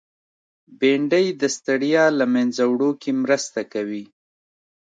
[0.79, 4.03] بېنډۍ د ستړیا له منځه وړو کې مرسته کوي